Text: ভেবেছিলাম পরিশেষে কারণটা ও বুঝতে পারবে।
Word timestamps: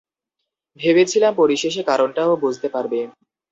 ভেবেছিলাম 0.79 1.33
পরিশেষে 1.41 1.81
কারণটা 1.89 2.21
ও 2.27 2.43
বুঝতে 2.43 2.67
পারবে। 2.75 2.99